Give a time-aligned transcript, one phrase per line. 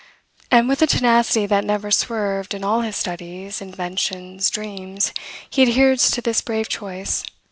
[0.49, 5.13] and, with a tenacity that never swerved in all his studies, inventions, dreams,
[5.47, 7.21] he adheres to this brave choice.